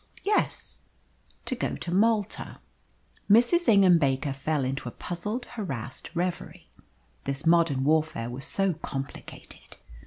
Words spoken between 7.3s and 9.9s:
modern warfare was so complicated.